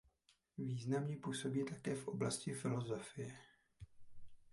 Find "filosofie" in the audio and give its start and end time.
2.53-3.37